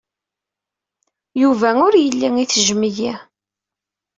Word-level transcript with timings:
Yuba 1.41 1.69
ur 1.87 1.93
yelli 1.97 2.27
ittejjem-iyi. 2.43 3.13